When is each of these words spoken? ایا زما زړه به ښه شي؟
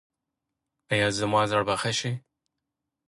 ایا 0.93 1.07
زما 1.19 1.41
زړه 1.49 1.63
به 1.67 1.75
ښه 1.81 1.91
شي؟ 1.99 2.11